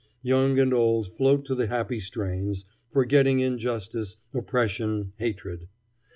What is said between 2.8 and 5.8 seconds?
forgetting injustice, oppression, hatred.